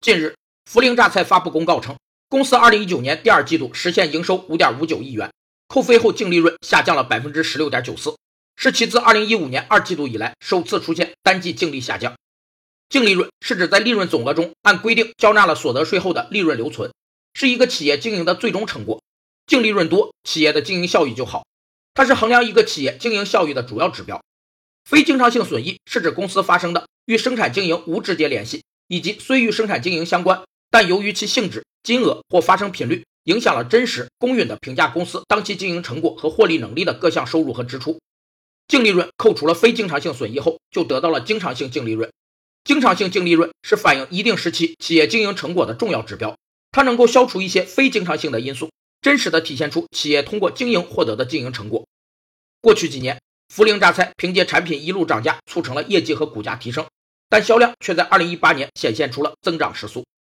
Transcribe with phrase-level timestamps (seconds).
[0.00, 0.34] 近日，
[0.64, 1.94] 涪陵榨菜发布公告称，
[2.30, 5.30] 公司2019年第二季度实现营收5.59亿元，
[5.68, 8.16] 扣非后净利润下降了16.94%，
[8.56, 12.14] 是其自2015年二季度以来首次出现单季净利下降。
[12.88, 16.90] 净利润是指在利润总额中按规定交纳了所得税后的利润留存，
[17.34, 19.02] 是一个企业经营的最终成果。
[19.46, 21.44] 净利润多，企业的经营效益就好，
[21.92, 24.18] 它是衡量一个企业经营效益的主要指标。
[24.88, 28.62] 非经常性损益是指公司发生的与生产经营无直接联系。
[28.90, 38.00] 以及虽与生产经营相关，但由于其性质、金额或发生频率影响了真实公允的评价公司当期经营成果和获利能力的各项收入和支出，
[38.66, 42.10] 净利润扣除了非经常性损益后，就得到了经常性净利润。
[42.64, 46.36] 经常性净利润是反映一定时期企业经营成果的重要指标，
[46.72, 51.86] 它能够消除一些非经常性的因素，真实的体现出企业通过经营获得的经营成果。
[52.60, 53.20] 过去几年，
[53.54, 56.84] 涪陵榨菜凭借产品一路涨价，促成了业绩和股价提升。
[57.30, 60.04] 但销量却在2018年显现出了增长时速。